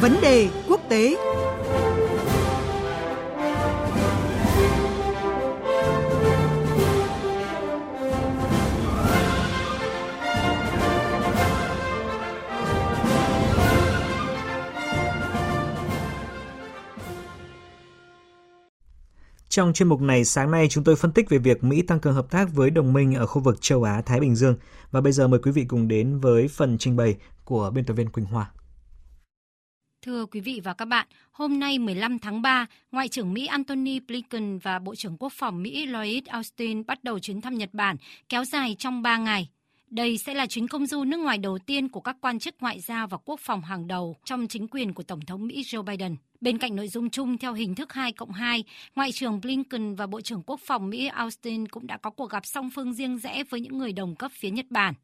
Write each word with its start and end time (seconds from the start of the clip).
Vấn 0.00 0.16
đề 0.22 0.48
quốc 0.68 0.80
tế 0.88 1.16
Trong 19.48 19.72
chuyên 19.72 19.88
mục 19.88 20.00
này, 20.00 20.24
sáng 20.24 20.50
nay 20.50 20.66
chúng 20.70 20.84
tôi 20.84 20.96
phân 20.96 21.12
tích 21.12 21.28
về 21.30 21.38
việc 21.38 21.64
Mỹ 21.64 21.82
tăng 21.82 22.00
cường 22.00 22.14
hợp 22.14 22.30
tác 22.30 22.48
với 22.54 22.70
đồng 22.70 22.92
minh 22.92 23.14
ở 23.14 23.26
khu 23.26 23.42
vực 23.42 23.58
châu 23.60 23.82
Á 23.82 24.02
Thái 24.06 24.20
Bình 24.20 24.36
Dương 24.36 24.56
và 24.90 25.00
bây 25.00 25.12
giờ 25.12 25.28
mời 25.28 25.40
quý 25.42 25.50
vị 25.50 25.64
cùng 25.64 25.88
đến 25.88 26.18
với 26.20 26.48
phần 26.48 26.78
trình 26.78 26.96
bày 26.96 27.16
của 27.44 27.70
biên 27.70 27.84
tập 27.84 27.94
viên 27.94 28.08
Quỳnh 28.10 28.24
Hoa. 28.24 28.50
Thưa 30.08 30.26
quý 30.26 30.40
vị 30.40 30.60
và 30.64 30.74
các 30.74 30.84
bạn, 30.84 31.06
hôm 31.32 31.58
nay 31.58 31.78
15 31.78 32.18
tháng 32.18 32.42
3, 32.42 32.66
Ngoại 32.92 33.08
trưởng 33.08 33.32
Mỹ 33.32 33.46
Antony 33.46 34.00
Blinken 34.00 34.58
và 34.58 34.78
Bộ 34.78 34.94
trưởng 34.94 35.16
Quốc 35.18 35.32
phòng 35.32 35.62
Mỹ 35.62 35.86
Lloyd 35.86 36.26
Austin 36.26 36.86
bắt 36.86 37.04
đầu 37.04 37.18
chuyến 37.18 37.40
thăm 37.40 37.54
Nhật 37.54 37.68
Bản 37.72 37.96
kéo 38.28 38.44
dài 38.44 38.76
trong 38.78 39.02
3 39.02 39.16
ngày. 39.16 39.48
Đây 39.90 40.18
sẽ 40.18 40.34
là 40.34 40.46
chuyến 40.46 40.68
công 40.68 40.86
du 40.86 41.04
nước 41.04 41.16
ngoài 41.16 41.38
đầu 41.38 41.58
tiên 41.58 41.88
của 41.88 42.00
các 42.00 42.16
quan 42.20 42.38
chức 42.38 42.54
ngoại 42.60 42.80
giao 42.80 43.06
và 43.06 43.18
quốc 43.24 43.40
phòng 43.40 43.62
hàng 43.62 43.86
đầu 43.86 44.16
trong 44.24 44.48
chính 44.48 44.68
quyền 44.68 44.94
của 44.94 45.02
Tổng 45.02 45.20
thống 45.20 45.46
Mỹ 45.46 45.62
Joe 45.62 45.82
Biden. 45.82 46.16
Bên 46.40 46.58
cạnh 46.58 46.76
nội 46.76 46.88
dung 46.88 47.10
chung 47.10 47.38
theo 47.38 47.52
hình 47.52 47.74
thức 47.74 47.92
2 47.92 48.12
cộng 48.12 48.32
2, 48.32 48.64
Ngoại 48.94 49.12
trưởng 49.12 49.40
Blinken 49.40 49.94
và 49.94 50.06
Bộ 50.06 50.20
trưởng 50.20 50.42
Quốc 50.46 50.60
phòng 50.60 50.90
Mỹ 50.90 51.06
Austin 51.06 51.68
cũng 51.68 51.86
đã 51.86 51.96
có 51.96 52.10
cuộc 52.10 52.30
gặp 52.30 52.46
song 52.46 52.70
phương 52.74 52.94
riêng 52.94 53.18
rẽ 53.18 53.44
với 53.50 53.60
những 53.60 53.78
người 53.78 53.92
đồng 53.92 54.16
cấp 54.16 54.32
phía 54.34 54.50
Nhật 54.50 54.66
Bản. 54.70 54.94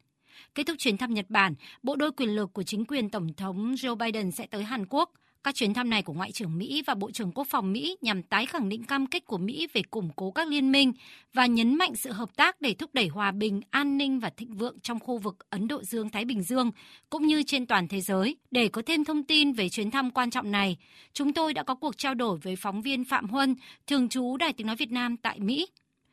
Kết 0.55 0.63
thúc 0.67 0.75
chuyến 0.79 0.97
thăm 0.97 1.13
Nhật 1.13 1.25
Bản, 1.29 1.53
bộ 1.83 1.95
đôi 1.95 2.11
quyền 2.11 2.29
lực 2.29 2.53
của 2.53 2.63
chính 2.63 2.85
quyền 2.85 3.09
Tổng 3.09 3.33
thống 3.33 3.73
Joe 3.73 3.95
Biden 3.95 4.31
sẽ 4.31 4.47
tới 4.47 4.63
Hàn 4.63 4.85
Quốc– 4.85 5.11
các 5.45 5.55
chuyến 5.55 5.73
thăm 5.73 5.89
này 5.89 6.03
của 6.03 6.13
Ngoại 6.13 6.31
trưởng 6.31 6.57
Mỹ 6.57 6.83
và 6.87 6.95
Bộ 6.95 7.11
trưởng 7.11 7.31
Quốc 7.31 7.47
phòng 7.47 7.73
Mỹ 7.73 7.97
nhằm 8.01 8.23
tái 8.23 8.45
khẳng 8.45 8.69
định 8.69 8.83
cam 8.83 9.07
kết 9.07 9.25
của 9.25 9.37
Mỹ 9.37 9.67
về 9.73 9.81
củng 9.81 10.09
cố 10.15 10.31
các 10.31 10.47
liên 10.47 10.71
minh 10.71 10.93
và 11.33 11.45
nhấn 11.45 11.75
mạnh 11.75 11.95
sự 11.95 12.11
hợp 12.11 12.29
tác 12.35 12.61
để 12.61 12.73
thúc 12.73 12.89
đẩy 12.93 13.07
hòa 13.07 13.31
bình, 13.31 13.61
an 13.69 13.97
ninh 13.97 14.19
và 14.19 14.29
thịnh 14.29 14.55
vượng 14.55 14.79
trong 14.79 14.99
khu 14.99 15.17
vực 15.17 15.35
Ấn 15.49 15.67
Độ 15.67 15.83
Dương-Thái 15.83 16.25
Bình 16.25 16.43
Dương 16.43 16.71
cũng 17.09 17.27
như 17.27 17.43
trên 17.43 17.65
toàn 17.65 17.87
thế 17.87 18.01
giới. 18.01 18.37
Để 18.51 18.67
có 18.67 18.81
thêm 18.85 19.05
thông 19.05 19.23
tin 19.23 19.53
về 19.53 19.69
chuyến 19.69 19.91
thăm 19.91 20.11
quan 20.11 20.29
trọng 20.31 20.51
này, 20.51 20.77
chúng 21.13 21.33
tôi 21.33 21.53
đã 21.53 21.63
có 21.63 21.75
cuộc 21.75 21.97
trao 21.97 22.13
đổi 22.13 22.37
với 22.37 22.55
phóng 22.55 22.81
viên 22.81 23.03
Phạm 23.03 23.29
Huân, 23.29 23.55
thường 23.87 24.09
trú 24.09 24.37
Đài 24.37 24.53
Tiếng 24.53 24.67
Nói 24.67 24.75
Việt 24.75 24.91
Nam 24.91 25.17
tại 25.17 25.39
Mỹ. 25.39 25.67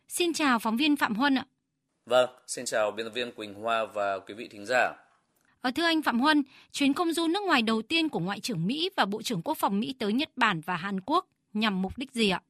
Xin 0.08 0.32
chào 0.32 0.58
phóng 0.58 0.76
viên 0.76 0.96
Phạm 0.96 1.14
Huân 1.14 1.34
ạ. 1.34 1.46
Vâng, 2.06 2.30
xin 2.46 2.64
chào 2.64 2.90
biên 2.90 3.06
tập 3.06 3.10
viên 3.10 3.32
Quỳnh 3.32 3.54
Hoa 3.54 3.84
và 3.84 4.18
quý 4.18 4.34
vị 4.34 4.48
thính 4.48 4.64
giả. 4.66 4.92
Ở 5.60 5.70
thưa 5.74 5.84
anh 5.84 6.02
Phạm 6.02 6.20
Huân, 6.20 6.42
chuyến 6.72 6.94
công 6.94 7.12
du 7.12 7.28
nước 7.28 7.42
ngoài 7.42 7.62
đầu 7.62 7.82
tiên 7.82 8.08
của 8.08 8.18
Ngoại 8.18 8.40
trưởng 8.40 8.66
Mỹ 8.66 8.90
và 8.96 9.04
Bộ 9.04 9.22
trưởng 9.22 9.42
Quốc 9.42 9.58
phòng 9.58 9.80
Mỹ 9.80 9.94
tới 9.98 10.12
Nhật 10.12 10.28
Bản 10.36 10.60
và 10.60 10.76
Hàn 10.76 11.00
Quốc 11.00 11.26
nhằm 11.52 11.82
mục 11.82 11.92
đích 11.96 12.12
gì 12.12 12.30
ạ? 12.30 12.40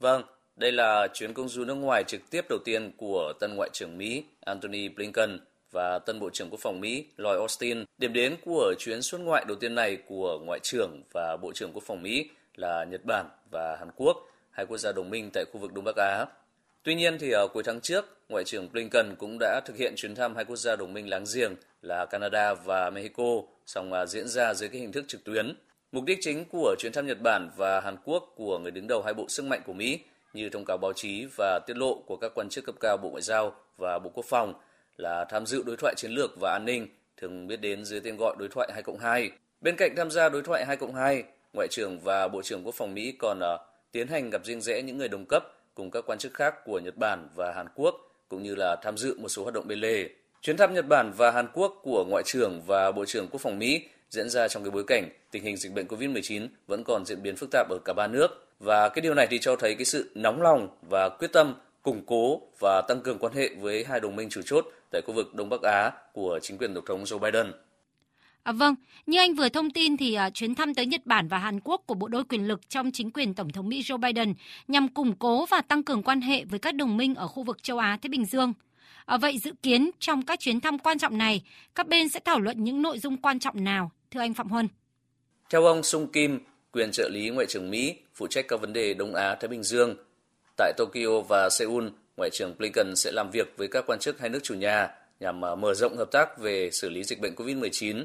Vâng, 0.00 0.22
đây 0.56 0.72
là 0.72 1.08
chuyến 1.14 1.34
công 1.34 1.48
du 1.48 1.64
nước 1.64 1.74
ngoài 1.74 2.04
trực 2.04 2.30
tiếp 2.30 2.44
đầu 2.48 2.58
tiên 2.64 2.92
của 2.96 3.32
tân 3.40 3.54
Ngoại 3.56 3.70
trưởng 3.72 3.98
Mỹ 3.98 4.24
Antony 4.40 4.88
Blinken 4.88 5.40
và 5.70 5.98
tân 5.98 6.20
Bộ 6.20 6.30
trưởng 6.30 6.50
Quốc 6.50 6.60
phòng 6.62 6.80
Mỹ 6.80 7.04
Lloyd 7.16 7.38
Austin. 7.38 7.84
Điểm 7.98 8.12
đến 8.12 8.36
của 8.44 8.74
chuyến 8.78 9.02
xuất 9.02 9.20
ngoại 9.20 9.44
đầu 9.48 9.56
tiên 9.56 9.74
này 9.74 9.98
của 10.06 10.38
Ngoại 10.44 10.60
trưởng 10.62 11.02
và 11.14 11.36
Bộ 11.42 11.52
trưởng 11.52 11.72
Quốc 11.72 11.82
phòng 11.86 12.02
Mỹ 12.02 12.30
là 12.54 12.84
Nhật 12.84 13.04
Bản 13.04 13.26
và 13.50 13.76
Hàn 13.78 13.90
Quốc, 13.96 14.16
hai 14.50 14.66
quốc 14.66 14.78
gia 14.78 14.92
đồng 14.92 15.10
minh 15.10 15.30
tại 15.32 15.44
khu 15.52 15.60
vực 15.60 15.72
Đông 15.72 15.84
Bắc 15.84 15.96
Á. 15.96 16.26
Tuy 16.82 16.94
nhiên 16.94 17.18
thì 17.18 17.30
ở 17.30 17.48
cuối 17.48 17.62
tháng 17.62 17.80
trước, 17.80 18.16
Ngoại 18.28 18.44
trưởng 18.44 18.72
Blinken 18.72 19.14
cũng 19.18 19.36
đã 19.40 19.60
thực 19.64 19.76
hiện 19.76 19.94
chuyến 19.96 20.14
thăm 20.14 20.36
hai 20.36 20.44
quốc 20.44 20.56
gia 20.56 20.76
đồng 20.76 20.92
minh 20.92 21.08
láng 21.08 21.24
giềng 21.34 21.54
là 21.82 22.06
Canada 22.06 22.54
và 22.54 22.90
Mexico, 22.90 23.24
song 23.66 23.92
diễn 24.08 24.28
ra 24.28 24.54
dưới 24.54 24.68
cái 24.68 24.80
hình 24.80 24.92
thức 24.92 25.04
trực 25.08 25.24
tuyến. 25.24 25.54
Mục 25.92 26.04
đích 26.04 26.18
chính 26.20 26.44
của 26.52 26.76
chuyến 26.78 26.92
thăm 26.92 27.06
Nhật 27.06 27.20
Bản 27.20 27.50
và 27.56 27.80
Hàn 27.80 27.96
Quốc 28.04 28.32
của 28.36 28.58
người 28.58 28.70
đứng 28.70 28.86
đầu 28.86 29.02
hai 29.02 29.14
bộ 29.14 29.28
sức 29.28 29.44
mạnh 29.44 29.60
của 29.66 29.72
Mỹ 29.72 30.00
như 30.32 30.48
thông 30.48 30.64
cáo 30.64 30.76
báo 30.76 30.92
chí 30.92 31.26
và 31.36 31.60
tiết 31.66 31.76
lộ 31.76 32.02
của 32.06 32.16
các 32.16 32.32
quan 32.34 32.48
chức 32.48 32.64
cấp 32.64 32.74
cao 32.80 32.96
Bộ 32.96 33.10
Ngoại 33.10 33.22
giao 33.22 33.54
và 33.78 33.98
Bộ 33.98 34.10
Quốc 34.14 34.24
phòng 34.28 34.54
là 34.96 35.24
tham 35.24 35.46
dự 35.46 35.62
đối 35.62 35.76
thoại 35.76 35.94
chiến 35.96 36.10
lược 36.10 36.40
và 36.40 36.52
an 36.52 36.64
ninh, 36.64 36.88
thường 37.16 37.46
biết 37.46 37.60
đến 37.60 37.84
dưới 37.84 38.00
tên 38.00 38.16
gọi 38.16 38.36
đối 38.38 38.48
thoại 38.48 38.70
2 38.72 38.82
cộng 38.82 38.98
2. 38.98 39.30
Bên 39.60 39.76
cạnh 39.76 39.94
tham 39.96 40.10
gia 40.10 40.28
đối 40.28 40.42
thoại 40.42 40.64
2 40.66 40.76
cộng 40.76 40.94
2, 40.94 41.22
Ngoại 41.52 41.68
trưởng 41.70 42.00
và 42.00 42.28
Bộ 42.28 42.42
trưởng 42.42 42.64
Quốc 42.64 42.74
phòng 42.74 42.94
Mỹ 42.94 43.14
còn 43.18 43.38
uh, 43.38 43.60
tiến 43.92 44.08
hành 44.08 44.30
gặp 44.30 44.44
riêng 44.44 44.60
rẽ 44.60 44.82
những 44.82 44.98
người 44.98 45.08
đồng 45.08 45.26
cấp 45.26 45.44
cùng 45.80 45.90
các 45.90 46.04
quan 46.06 46.18
chức 46.18 46.34
khác 46.34 46.64
của 46.64 46.78
Nhật 46.78 46.96
Bản 46.96 47.28
và 47.36 47.52
Hàn 47.56 47.66
Quốc, 47.74 47.94
cũng 48.28 48.42
như 48.42 48.54
là 48.54 48.76
tham 48.82 48.96
dự 48.96 49.18
một 49.18 49.28
số 49.28 49.42
hoạt 49.42 49.54
động 49.54 49.68
bên 49.68 49.80
lề. 49.80 50.08
Chuyến 50.42 50.56
thăm 50.56 50.74
Nhật 50.74 50.86
Bản 50.88 51.12
và 51.16 51.30
Hàn 51.30 51.48
Quốc 51.52 51.80
của 51.82 52.04
Ngoại 52.08 52.22
trưởng 52.26 52.60
và 52.66 52.92
Bộ 52.92 53.04
trưởng 53.04 53.28
Quốc 53.28 53.40
phòng 53.40 53.58
Mỹ 53.58 53.88
diễn 54.10 54.28
ra 54.28 54.48
trong 54.48 54.64
cái 54.64 54.70
bối 54.70 54.84
cảnh 54.86 55.08
tình 55.30 55.44
hình 55.44 55.56
dịch 55.56 55.72
bệnh 55.72 55.86
COVID-19 55.86 56.48
vẫn 56.66 56.84
còn 56.84 57.04
diễn 57.04 57.22
biến 57.22 57.36
phức 57.36 57.50
tạp 57.52 57.68
ở 57.70 57.78
cả 57.84 57.92
ba 57.92 58.06
nước. 58.06 58.28
Và 58.58 58.88
cái 58.88 59.02
điều 59.02 59.14
này 59.14 59.26
thì 59.30 59.38
cho 59.38 59.56
thấy 59.56 59.74
cái 59.74 59.84
sự 59.84 60.10
nóng 60.14 60.42
lòng 60.42 60.68
và 60.90 61.08
quyết 61.08 61.32
tâm 61.32 61.54
củng 61.82 62.02
cố 62.06 62.40
và 62.60 62.82
tăng 62.88 63.00
cường 63.00 63.18
quan 63.18 63.32
hệ 63.32 63.48
với 63.60 63.84
hai 63.84 64.00
đồng 64.00 64.16
minh 64.16 64.28
chủ 64.30 64.40
chốt 64.44 64.64
tại 64.92 65.02
khu 65.06 65.14
vực 65.14 65.34
Đông 65.34 65.48
Bắc 65.48 65.62
Á 65.62 65.92
của 66.12 66.38
chính 66.42 66.58
quyền 66.58 66.74
Tổng 66.74 66.84
thống 66.84 67.04
Joe 67.04 67.18
Biden. 67.18 67.52
À, 68.42 68.52
vâng, 68.52 68.74
như 69.06 69.18
anh 69.18 69.34
vừa 69.34 69.48
thông 69.48 69.70
tin 69.70 69.96
thì 69.96 70.14
à, 70.14 70.30
chuyến 70.30 70.54
thăm 70.54 70.74
tới 70.74 70.86
Nhật 70.86 71.00
Bản 71.04 71.28
và 71.28 71.38
Hàn 71.38 71.60
Quốc 71.60 71.82
của 71.86 71.94
bộ 71.94 72.08
đôi 72.08 72.24
quyền 72.24 72.48
lực 72.48 72.68
trong 72.68 72.90
chính 72.92 73.10
quyền 73.10 73.34
Tổng 73.34 73.50
thống 73.50 73.68
Mỹ 73.68 73.82
Joe 73.82 73.98
Biden 73.98 74.34
nhằm 74.68 74.88
củng 74.88 75.16
cố 75.18 75.46
và 75.46 75.60
tăng 75.60 75.82
cường 75.82 76.02
quan 76.02 76.20
hệ 76.20 76.44
với 76.44 76.58
các 76.58 76.74
đồng 76.74 76.96
minh 76.96 77.14
ở 77.14 77.26
khu 77.26 77.42
vực 77.42 77.62
châu 77.62 77.78
Á 77.78 77.98
Thái 78.02 78.08
Bình 78.08 78.24
Dương. 78.24 78.52
À, 79.04 79.16
vậy 79.16 79.38
dự 79.38 79.52
kiến 79.62 79.90
trong 79.98 80.22
các 80.22 80.40
chuyến 80.40 80.60
thăm 80.60 80.78
quan 80.78 80.98
trọng 80.98 81.18
này, 81.18 81.42
các 81.74 81.88
bên 81.88 82.08
sẽ 82.08 82.20
thảo 82.24 82.40
luận 82.40 82.64
những 82.64 82.82
nội 82.82 82.98
dung 82.98 83.16
quan 83.16 83.38
trọng 83.38 83.64
nào, 83.64 83.90
thưa 84.10 84.20
anh 84.20 84.34
Phạm 84.34 84.48
Huân? 84.48 84.68
Theo 85.50 85.64
ông 85.64 85.82
Sung 85.82 86.12
Kim, 86.12 86.40
quyền 86.72 86.90
trợ 86.92 87.08
lý 87.08 87.30
Ngoại 87.30 87.46
trưởng 87.46 87.70
Mỹ 87.70 87.94
phụ 88.14 88.26
trách 88.26 88.44
các 88.48 88.60
vấn 88.60 88.72
đề 88.72 88.94
Đông 88.94 89.14
Á 89.14 89.34
Thái 89.34 89.48
Bình 89.48 89.62
Dương, 89.62 89.96
tại 90.56 90.72
Tokyo 90.76 91.20
và 91.28 91.48
Seoul, 91.50 91.88
Ngoại 92.16 92.30
trưởng 92.32 92.54
Blinken 92.58 92.96
sẽ 92.96 93.12
làm 93.12 93.30
việc 93.30 93.54
với 93.56 93.68
các 93.68 93.84
quan 93.86 93.98
chức 93.98 94.20
hai 94.20 94.28
nước 94.28 94.40
chủ 94.42 94.54
nhà 94.54 94.88
nhằm 95.20 95.44
à, 95.44 95.54
mở 95.54 95.74
rộng 95.74 95.96
hợp 95.96 96.10
tác 96.12 96.38
về 96.38 96.70
xử 96.72 96.90
lý 96.90 97.04
dịch 97.04 97.20
bệnh 97.20 97.34
COVID-19 97.34 98.04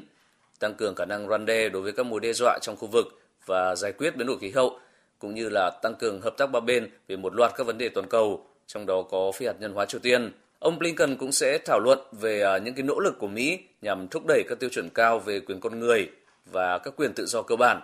tăng 0.60 0.74
cường 0.74 0.94
khả 0.94 1.04
năng 1.04 1.28
răn 1.28 1.46
đe 1.46 1.68
đối 1.68 1.82
với 1.82 1.92
các 1.92 2.06
mối 2.06 2.20
đe 2.20 2.32
dọa 2.32 2.58
trong 2.62 2.76
khu 2.76 2.88
vực 2.88 3.06
và 3.46 3.74
giải 3.74 3.92
quyết 3.92 4.16
biến 4.16 4.26
đổi 4.26 4.38
khí 4.38 4.50
hậu, 4.50 4.78
cũng 5.18 5.34
như 5.34 5.48
là 5.48 5.70
tăng 5.82 5.94
cường 5.94 6.20
hợp 6.20 6.34
tác 6.36 6.46
ba 6.46 6.60
bên 6.60 6.90
về 7.08 7.16
một 7.16 7.34
loạt 7.34 7.52
các 7.56 7.66
vấn 7.66 7.78
đề 7.78 7.88
toàn 7.88 8.08
cầu, 8.08 8.46
trong 8.66 8.86
đó 8.86 9.02
có 9.10 9.32
phi 9.32 9.46
hạt 9.46 9.54
nhân 9.60 9.72
hóa 9.72 9.86
Triều 9.86 10.00
Tiên. 10.00 10.32
Ông 10.58 10.78
Blinken 10.78 11.16
cũng 11.16 11.32
sẽ 11.32 11.58
thảo 11.58 11.80
luận 11.80 11.98
về 12.12 12.42
à, 12.42 12.58
những 12.58 12.74
cái 12.74 12.82
nỗ 12.82 13.00
lực 13.00 13.18
của 13.18 13.26
Mỹ 13.26 13.58
nhằm 13.82 14.08
thúc 14.08 14.22
đẩy 14.28 14.42
các 14.48 14.58
tiêu 14.60 14.70
chuẩn 14.70 14.90
cao 14.90 15.18
về 15.18 15.40
quyền 15.40 15.60
con 15.60 15.80
người 15.80 16.10
và 16.52 16.78
các 16.78 16.94
quyền 16.96 17.12
tự 17.12 17.26
do 17.26 17.42
cơ 17.42 17.56
bản, 17.56 17.80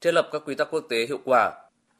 thiết 0.00 0.12
lập 0.12 0.28
các 0.32 0.42
quy 0.46 0.54
tắc 0.54 0.68
quốc 0.70 0.84
tế 0.88 1.06
hiệu 1.06 1.20
quả. 1.24 1.52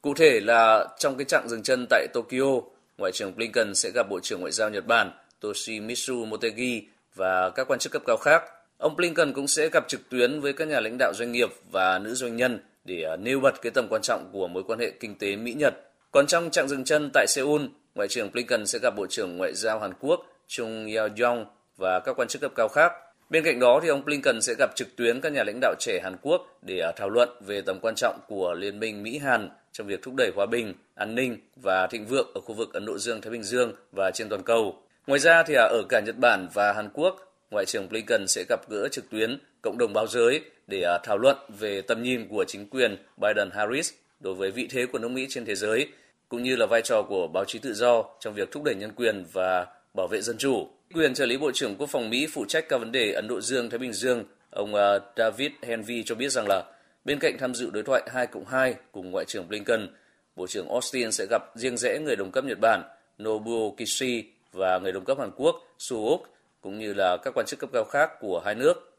Cụ 0.02 0.14
thể 0.14 0.40
là 0.40 0.88
trong 0.98 1.16
cái 1.16 1.24
chặng 1.24 1.48
dừng 1.48 1.62
chân 1.62 1.86
tại 1.90 2.06
Tokyo, 2.14 2.60
Ngoại 2.98 3.12
trưởng 3.12 3.36
Blinken 3.36 3.74
sẽ 3.74 3.90
gặp 3.94 4.06
Bộ 4.10 4.20
trưởng 4.20 4.40
Ngoại 4.40 4.52
giao 4.52 4.70
Nhật 4.70 4.86
Bản 4.86 5.10
Toshimitsu 5.40 6.24
Motegi 6.24 6.82
và 7.14 7.50
các 7.50 7.68
quan 7.68 7.78
chức 7.78 7.92
cấp 7.92 8.02
cao 8.06 8.16
khác 8.16 8.42
Ông 8.78 8.96
Blinken 8.96 9.32
cũng 9.32 9.46
sẽ 9.46 9.68
gặp 9.68 9.84
trực 9.88 10.08
tuyến 10.08 10.40
với 10.40 10.52
các 10.52 10.68
nhà 10.68 10.80
lãnh 10.80 10.96
đạo 10.98 11.12
doanh 11.14 11.32
nghiệp 11.32 11.48
và 11.70 11.98
nữ 11.98 12.14
doanh 12.14 12.36
nhân 12.36 12.58
để 12.84 13.02
à, 13.02 13.16
nêu 13.16 13.40
bật 13.40 13.62
cái 13.62 13.70
tầm 13.70 13.86
quan 13.90 14.02
trọng 14.02 14.28
của 14.32 14.48
mối 14.48 14.62
quan 14.66 14.78
hệ 14.78 14.90
kinh 14.90 15.18
tế 15.18 15.36
Mỹ-Nhật. 15.36 15.74
Còn 16.12 16.26
trong 16.26 16.50
chặng 16.50 16.68
dừng 16.68 16.84
chân 16.84 17.10
tại 17.14 17.26
Seoul, 17.28 17.62
Ngoại 17.94 18.08
trưởng 18.08 18.30
Blinken 18.32 18.66
sẽ 18.66 18.78
gặp 18.82 18.94
Bộ 18.96 19.06
trưởng 19.06 19.36
Ngoại 19.36 19.54
giao 19.54 19.78
Hàn 19.78 19.92
Quốc 20.00 20.26
Chung 20.48 20.86
Yeo-yong 20.86 21.44
và 21.76 22.00
các 22.00 22.16
quan 22.16 22.28
chức 22.28 22.42
cấp 22.42 22.52
cao 22.54 22.68
khác. 22.68 22.92
Bên 23.30 23.44
cạnh 23.44 23.60
đó 23.60 23.80
thì 23.82 23.88
ông 23.88 24.04
Blinken 24.04 24.40
sẽ 24.40 24.54
gặp 24.58 24.70
trực 24.74 24.96
tuyến 24.96 25.20
các 25.20 25.32
nhà 25.32 25.44
lãnh 25.44 25.58
đạo 25.60 25.74
trẻ 25.78 26.00
Hàn 26.02 26.16
Quốc 26.22 26.58
để 26.62 26.80
à, 26.80 26.92
thảo 26.96 27.08
luận 27.08 27.28
về 27.40 27.60
tầm 27.60 27.78
quan 27.80 27.94
trọng 27.94 28.18
của 28.28 28.54
liên 28.54 28.80
minh 28.80 29.02
Mỹ-Hàn 29.02 29.50
trong 29.72 29.86
việc 29.86 30.02
thúc 30.02 30.14
đẩy 30.14 30.30
hòa 30.36 30.46
bình, 30.46 30.74
an 30.94 31.14
ninh 31.14 31.38
và 31.56 31.86
thịnh 31.86 32.06
vượng 32.06 32.30
ở 32.34 32.40
khu 32.40 32.54
vực 32.54 32.72
Ấn 32.72 32.86
Độ 32.86 32.98
Dương-Thái 32.98 33.30
Bình 33.30 33.42
Dương 33.42 33.72
và 33.92 34.10
trên 34.10 34.28
toàn 34.28 34.42
cầu. 34.42 34.82
Ngoài 35.06 35.20
ra 35.20 35.42
thì 35.42 35.54
à, 35.54 35.62
ở 35.62 35.82
cả 35.88 36.00
Nhật 36.00 36.16
Bản 36.18 36.48
và 36.54 36.72
Hàn 36.72 36.88
Quốc, 36.92 37.35
Ngoại 37.50 37.66
trưởng 37.66 37.88
Blinken 37.88 38.28
sẽ 38.28 38.44
gặp 38.48 38.68
gỡ 38.68 38.88
trực 38.88 39.10
tuyến 39.10 39.38
cộng 39.62 39.78
đồng 39.78 39.92
báo 39.92 40.06
giới 40.06 40.40
để 40.66 40.82
à, 40.82 40.98
thảo 41.04 41.18
luận 41.18 41.36
về 41.58 41.80
tầm 41.80 42.02
nhìn 42.02 42.28
của 42.28 42.44
chính 42.48 42.68
quyền 42.68 42.96
Biden-Harris 43.16 43.92
đối 44.20 44.34
với 44.34 44.50
vị 44.50 44.68
thế 44.70 44.86
của 44.86 44.98
nước 44.98 45.10
Mỹ 45.10 45.26
trên 45.28 45.44
thế 45.44 45.54
giới, 45.54 45.88
cũng 46.28 46.42
như 46.42 46.56
là 46.56 46.66
vai 46.66 46.82
trò 46.82 47.02
của 47.02 47.28
báo 47.28 47.44
chí 47.44 47.58
tự 47.58 47.74
do 47.74 48.04
trong 48.20 48.34
việc 48.34 48.50
thúc 48.50 48.62
đẩy 48.62 48.74
nhân 48.74 48.92
quyền 48.96 49.24
và 49.32 49.66
bảo 49.94 50.08
vệ 50.08 50.20
dân 50.20 50.38
chủ. 50.38 50.68
Quyền 50.94 51.14
trợ 51.14 51.26
lý 51.26 51.36
Bộ 51.36 51.50
trưởng 51.54 51.76
Quốc 51.76 51.86
phòng 51.90 52.10
Mỹ 52.10 52.26
phụ 52.32 52.44
trách 52.48 52.68
các 52.68 52.78
vấn 52.78 52.92
đề 52.92 53.12
Ấn 53.12 53.28
Độ 53.28 53.40
Dương-Thái 53.40 53.78
Bình 53.78 53.92
Dương, 53.92 54.24
ông 54.50 54.74
à, 54.74 54.98
David 55.16 55.50
Henry 55.62 56.02
cho 56.02 56.14
biết 56.14 56.32
rằng 56.32 56.46
là 56.48 56.64
bên 57.04 57.18
cạnh 57.18 57.36
tham 57.38 57.54
dự 57.54 57.70
đối 57.70 57.82
thoại 57.82 58.02
2 58.12 58.26
cộng 58.26 58.44
2 58.44 58.74
cùng 58.92 59.10
Ngoại 59.10 59.24
trưởng 59.24 59.48
Blinken, 59.48 59.88
Bộ 60.36 60.46
trưởng 60.46 60.68
Austin 60.68 61.12
sẽ 61.12 61.26
gặp 61.30 61.42
riêng 61.54 61.76
rẽ 61.76 61.98
người 61.98 62.16
đồng 62.16 62.30
cấp 62.30 62.44
Nhật 62.44 62.58
Bản 62.60 62.82
Nobuo 63.22 63.70
Kishi 63.76 64.24
và 64.52 64.78
người 64.78 64.92
đồng 64.92 65.04
cấp 65.04 65.18
Hàn 65.18 65.30
Quốc 65.36 65.56
Suuk 65.78 66.35
cũng 66.60 66.78
như 66.78 66.94
là 66.94 67.16
các 67.16 67.34
quan 67.34 67.46
chức 67.46 67.58
cấp 67.58 67.70
cao 67.72 67.84
khác 67.84 68.10
của 68.20 68.42
hai 68.44 68.54
nước. 68.54 68.96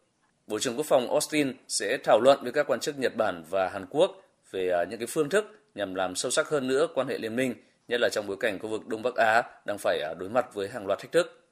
Bộ 0.48 0.59
trưởng 0.59 0.77
Quốc 0.77 0.86
phòng 0.86 1.09
Austin 1.09 1.54
sẽ 1.68 1.98
thảo 2.04 2.19
luận 2.21 2.39
với 2.44 2.51
các 2.51 2.68
quan 2.68 2.80
chức 2.80 3.00
Nhật 3.00 3.15
Bản 3.15 3.44
và 3.50 3.69
Hàn 3.69 3.86
Quốc 3.89 4.21
về 4.51 4.69
à, 4.69 4.83
những 4.89 5.00
cái 5.00 5.07
phương 5.07 5.30
thức 5.30 5.45
nhằm 5.75 5.95
làm 5.95 6.15
sâu 6.15 6.31
sắc 6.31 6.50
hơn 6.50 6.68
nữa 6.68 6.88
quan 6.95 7.07
hệ 7.07 7.18
liên 7.18 7.36
minh, 7.36 7.54
nhất 7.88 8.00
là 8.01 8.09
trong 8.12 8.27
bối 8.27 8.38
cảnh 8.39 8.59
khu 8.59 8.69
vực 8.69 8.88
Đông 8.88 9.01
Bắc 9.01 9.15
Á 9.15 9.44
đang 9.65 9.77
phải 9.77 10.01
à, 10.01 10.13
đối 10.19 10.30
mặt 10.30 10.54
với 10.54 10.69
hàng 10.69 10.88
loạt 10.88 11.00
thách 11.00 11.12
thức. 11.12 11.44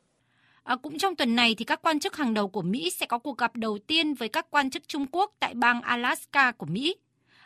À, 0.63 0.75
cũng 0.75 0.97
trong 0.97 1.15
tuần 1.15 1.35
này 1.35 1.55
thì 1.57 1.65
các 1.65 1.81
quan 1.81 1.99
chức 1.99 2.15
hàng 2.15 2.33
đầu 2.33 2.47
của 2.47 2.61
Mỹ 2.61 2.89
sẽ 2.89 3.05
có 3.05 3.17
cuộc 3.17 3.37
gặp 3.37 3.55
đầu 3.55 3.77
tiên 3.87 4.13
với 4.13 4.29
các 4.29 4.47
quan 4.49 4.69
chức 4.69 4.87
Trung 4.87 5.05
Quốc 5.11 5.31
tại 5.39 5.53
bang 5.53 5.81
Alaska 5.81 6.51
của 6.51 6.65
Mỹ. 6.65 6.95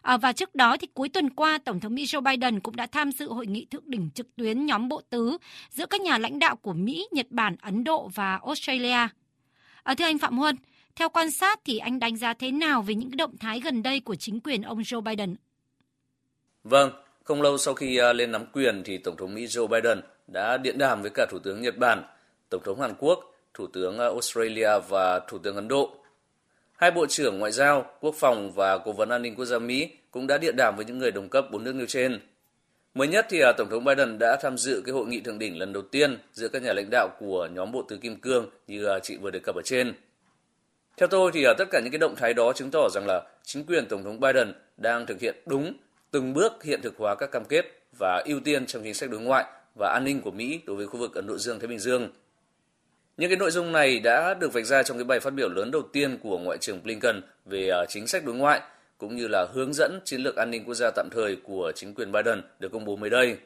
À, 0.10 0.18
và 0.18 0.34
trước 0.34 0.56
đó 0.56 0.78
thì 0.80 0.88
cuối 0.94 1.10
tuần 1.10 1.30
qua, 1.30 1.60
Tổng 1.66 1.80
thống 1.80 1.96
Mỹ 1.96 2.06
Joe 2.06 2.22
Biden 2.22 2.60
cũng 2.60 2.76
đã 2.76 2.88
tham 2.88 3.12
dự 3.12 3.28
hội 3.28 3.48
nghị 3.48 3.66
thượng 3.66 3.84
đỉnh 3.86 4.10
trực 4.16 4.28
tuyến 4.36 4.66
nhóm 4.66 4.90
bộ 4.90 5.02
tứ 5.10 5.38
giữa 5.70 5.86
các 5.86 6.02
nhà 6.02 6.18
lãnh 6.18 6.40
đạo 6.40 6.56
của 6.56 6.74
Mỹ, 6.74 7.08
Nhật 7.12 7.26
Bản, 7.30 7.56
Ấn 7.62 7.84
Độ 7.84 8.10
và 8.16 8.40
Australia. 8.46 9.08
À, 9.84 9.96
thưa 9.98 10.06
anh 10.06 10.20
Phạm 10.20 10.38
Huân, 10.38 10.56
theo 10.96 11.10
quan 11.10 11.32
sát 11.32 11.60
thì 11.66 11.78
anh 11.78 12.00
đánh 12.00 12.18
giá 12.18 12.34
thế 12.34 12.52
nào 12.52 12.82
về 12.82 12.96
những 12.96 13.18
động 13.18 13.38
thái 13.38 13.60
gần 13.60 13.84
đây 13.84 14.00
của 14.00 14.16
chính 14.16 14.40
quyền 14.40 14.62
ông 14.62 14.80
Joe 14.80 15.02
Biden? 15.02 15.36
Vâng, 16.64 16.92
không 17.24 17.42
lâu 17.42 17.58
sau 17.58 17.74
khi 17.74 17.98
à, 17.98 18.14
lên 18.14 18.32
nắm 18.32 18.46
quyền 18.54 18.84
thì 18.86 18.98
Tổng 18.98 19.18
thống 19.18 19.34
Mỹ 19.36 19.46
Joe 19.46 19.68
Biden 19.68 20.02
đã 20.28 20.58
điện 20.58 20.78
đàm 20.78 21.02
với 21.02 21.12
cả 21.14 21.26
Thủ 21.32 21.40
tướng 21.40 21.62
Nhật 21.62 21.78
Bản, 21.78 22.04
Tổng 22.50 22.62
thống 22.66 22.82
Hàn 22.82 22.94
Quốc, 23.00 23.20
Thủ 23.54 23.68
tướng 23.68 24.00
à, 24.00 24.06
Australia 24.06 24.70
và 24.90 25.20
Thủ 25.20 25.38
tướng 25.38 25.56
Ấn 25.56 25.68
Độ. 25.68 25.96
Hai 26.74 26.92
Bộ 26.92 27.06
trưởng 27.06 27.40
Ngoại 27.40 27.52
giao, 27.52 27.86
Quốc 28.02 28.16
phòng 28.20 28.52
và 28.52 28.78
Cố 28.78 28.92
vấn 28.92 29.10
An 29.10 29.22
ninh 29.22 29.36
Quốc 29.36 29.46
gia 29.46 29.60
Mỹ 29.60 29.90
cũng 30.12 30.28
đã 30.28 30.38
điện 30.38 30.56
đàm 30.58 30.76
với 30.76 30.86
những 30.86 30.98
người 30.98 31.12
đồng 31.12 31.30
cấp 31.30 31.46
bốn 31.52 31.64
nước 31.64 31.76
nêu 31.76 31.86
trên. 31.86 32.20
Mới 32.94 33.08
nhất 33.08 33.26
thì 33.30 33.40
à, 33.40 33.52
Tổng 33.58 33.70
thống 33.70 33.84
Biden 33.84 34.18
đã 34.20 34.38
tham 34.42 34.58
dự 34.58 34.82
cái 34.86 34.94
hội 34.94 35.08
nghị 35.08 35.20
thượng 35.20 35.40
đỉnh 35.40 35.58
lần 35.58 35.74
đầu 35.74 35.84
tiên 35.84 36.18
giữa 36.34 36.48
các 36.48 36.62
nhà 36.62 36.74
lãnh 36.74 36.90
đạo 36.92 37.10
của 37.20 37.48
nhóm 37.54 37.72
Bộ 37.72 37.82
Tứ 37.88 37.98
Kim 37.98 38.16
Cương 38.16 38.50
như 38.68 38.86
à, 38.86 39.00
chị 39.00 39.18
vừa 39.18 39.32
đề 39.32 39.40
cập 39.40 39.56
ở 39.56 39.62
trên. 39.66 39.94
Theo 40.98 41.08
tôi 41.08 41.32
thì 41.34 41.44
à, 41.44 41.54
tất 41.58 41.66
cả 41.72 41.80
những 41.80 41.92
cái 41.92 42.00
động 42.00 42.16
thái 42.16 42.34
đó 42.34 42.54
chứng 42.54 42.72
tỏ 42.72 42.90
rằng 42.94 43.06
là 43.08 43.22
chính 43.44 43.66
quyền 43.66 43.86
Tổng 43.86 44.04
thống 44.04 44.20
Biden 44.20 44.54
đang 44.78 45.06
thực 45.06 45.20
hiện 45.20 45.36
đúng 45.46 45.74
từng 46.12 46.34
bước 46.34 46.64
hiện 46.64 46.82
thực 46.82 46.98
hóa 46.98 47.16
các 47.16 47.32
cam 47.32 47.46
kết 47.46 47.66
và 48.00 48.24
ưu 48.26 48.40
tiên 48.40 48.66
trong 48.66 48.84
chính 48.84 48.94
sách 48.94 49.10
đối 49.10 49.22
ngoại 49.22 49.46
và 49.80 49.92
an 49.94 50.04
ninh 50.04 50.22
của 50.22 50.32
Mỹ 50.32 50.60
đối 50.66 50.76
với 50.76 50.88
khu 50.88 51.00
vực 51.00 51.16
Ấn 51.16 51.28
Độ 51.28 51.38
Dương 51.38 51.60
Thái 51.60 51.68
Bình 51.68 51.80
Dương. 51.80 52.10
Những 53.18 53.30
cái 53.30 53.38
nội 53.38 53.52
dung 53.52 53.72
này 53.72 54.00
đã 54.00 54.34
được 54.34 54.54
vạch 54.54 54.66
ra 54.66 54.84
trong 54.84 54.98
cái 54.98 55.04
bài 55.04 55.20
phát 55.20 55.34
biểu 55.34 55.50
lớn 55.50 55.72
đầu 55.72 55.82
tiên 55.82 56.18
của 56.24 56.38
Ngoại 56.38 56.58
trưởng 56.58 56.84
Blinken 56.84 57.22
về 57.46 57.72
chính 57.88 58.08
sách 58.08 58.26
đối 58.26 58.36
ngoại 58.36 58.62
cũng 59.00 59.16
như 59.16 59.28
là 59.28 59.48
hướng 59.54 59.74
dẫn 59.74 60.00
chiến 60.06 60.22
lược 60.22 60.36
an 60.36 60.52
ninh 60.52 60.64
quốc 60.66 60.74
gia 60.74 60.92
tạm 60.96 61.10
thời 61.12 61.36
của 61.44 61.72
chính 61.76 61.94
quyền 61.94 62.12
Biden 62.12 62.42
được 62.60 62.72
công 62.72 62.86
bố 62.86 62.96
mới 62.96 63.10
đây. 63.10 63.38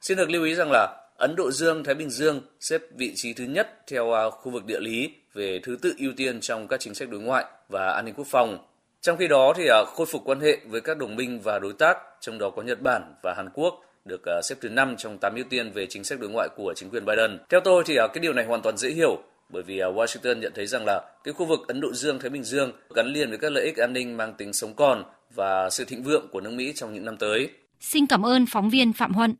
Xin 0.00 0.18
được 0.18 0.30
lưu 0.30 0.44
ý 0.44 0.54
rằng 0.54 0.70
là 0.72 1.08
Ấn 1.16 1.36
Độ 1.36 1.50
Dương 1.50 1.84
Thái 1.84 1.94
Bình 1.94 2.10
Dương 2.10 2.40
xếp 2.60 2.82
vị 2.96 3.12
trí 3.16 3.32
thứ 3.32 3.44
nhất 3.44 3.68
theo 3.86 4.12
à, 4.12 4.30
khu 4.30 4.52
vực 4.52 4.64
địa 4.64 4.80
lý 4.80 5.14
về 5.34 5.60
thứ 5.62 5.76
tự 5.82 5.94
ưu 5.98 6.12
tiên 6.16 6.40
trong 6.40 6.68
các 6.68 6.80
chính 6.80 6.94
sách 6.94 7.08
đối 7.10 7.20
ngoại 7.20 7.44
và 7.68 7.92
an 7.92 8.04
ninh 8.04 8.14
quốc 8.14 8.26
phòng 8.30 8.58
trong 9.00 9.16
khi 9.16 9.28
đó 9.28 9.52
thì 9.56 9.68
à, 9.68 9.84
khôi 9.84 10.06
phục 10.06 10.22
quan 10.24 10.40
hệ 10.40 10.58
với 10.66 10.80
các 10.80 10.98
đồng 10.98 11.16
minh 11.16 11.40
và 11.40 11.58
đối 11.58 11.72
tác, 11.72 11.98
trong 12.20 12.38
đó 12.38 12.50
có 12.50 12.62
Nhật 12.62 12.82
Bản 12.82 13.14
và 13.22 13.34
Hàn 13.36 13.48
Quốc 13.54 13.74
được 14.04 14.22
à, 14.26 14.40
xếp 14.42 14.56
thứ 14.60 14.68
5 14.68 14.96
trong 14.98 15.18
8 15.18 15.34
ưu 15.34 15.44
tiên 15.50 15.70
về 15.70 15.86
chính 15.86 16.04
sách 16.04 16.20
đối 16.20 16.30
ngoại 16.30 16.48
của 16.56 16.74
chính 16.76 16.90
quyền 16.90 17.04
Biden. 17.04 17.38
Theo 17.48 17.60
tôi 17.60 17.82
thì 17.86 17.96
cái 17.96 18.20
điều 18.20 18.32
này 18.32 18.44
hoàn 18.44 18.62
toàn 18.62 18.76
dễ 18.76 18.90
hiểu 18.90 19.22
bởi 19.48 19.62
vì 19.62 19.78
à, 19.78 19.88
Washington 19.88 20.38
nhận 20.38 20.52
thấy 20.54 20.66
rằng 20.66 20.84
là 20.86 21.02
cái 21.24 21.34
khu 21.34 21.46
vực 21.46 21.60
Ấn 21.68 21.80
Độ 21.80 21.92
Dương, 21.92 22.18
Thái 22.18 22.30
Bình 22.30 22.44
Dương 22.44 22.72
gắn 22.94 23.06
liền 23.06 23.28
với 23.28 23.38
các 23.38 23.52
lợi 23.52 23.64
ích 23.64 23.76
an 23.76 23.92
ninh 23.92 24.16
mang 24.16 24.34
tính 24.38 24.52
sống 24.52 24.74
còn 24.74 25.04
và 25.34 25.70
sự 25.70 25.84
thịnh 25.84 26.02
vượng 26.02 26.28
của 26.32 26.40
nước 26.40 26.52
Mỹ 26.52 26.72
trong 26.74 26.94
những 26.94 27.04
năm 27.04 27.16
tới. 27.16 27.48
Xin 27.80 28.06
cảm 28.06 28.26
ơn 28.26 28.46
phóng 28.46 28.70
viên 28.70 28.92
Phạm 28.92 29.12
Huân. 29.12 29.34